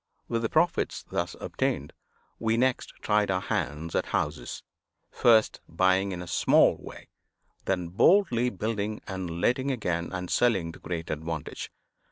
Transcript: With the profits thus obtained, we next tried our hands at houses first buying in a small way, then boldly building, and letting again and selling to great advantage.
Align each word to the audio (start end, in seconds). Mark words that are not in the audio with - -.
With 0.27 0.41
the 0.41 0.49
profits 0.49 1.03
thus 1.03 1.35
obtained, 1.39 1.93
we 2.39 2.57
next 2.57 2.91
tried 3.03 3.29
our 3.29 3.39
hands 3.39 3.93
at 3.93 4.07
houses 4.07 4.63
first 5.11 5.61
buying 5.69 6.11
in 6.11 6.23
a 6.23 6.27
small 6.27 6.75
way, 6.79 7.09
then 7.65 7.89
boldly 7.89 8.49
building, 8.49 9.03
and 9.07 9.39
letting 9.39 9.69
again 9.69 10.11
and 10.11 10.27
selling 10.31 10.71
to 10.71 10.79
great 10.79 11.11
advantage. 11.11 11.71